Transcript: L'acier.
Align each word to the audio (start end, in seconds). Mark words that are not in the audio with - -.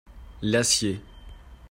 L'acier. 0.41 0.99